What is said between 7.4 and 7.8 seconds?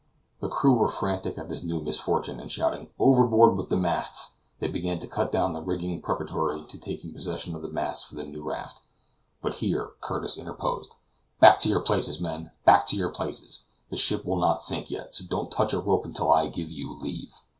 of the